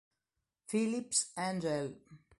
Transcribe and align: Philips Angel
Philips 0.67 1.29
Angel 1.37 1.93